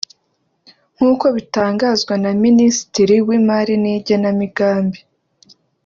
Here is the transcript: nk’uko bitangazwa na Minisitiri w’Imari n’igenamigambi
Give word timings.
nk’uko 0.95 1.25
bitangazwa 1.35 2.13
na 2.23 2.31
Minisitiri 2.43 3.15
w’Imari 3.27 3.73
n’igenamigambi 3.83 4.99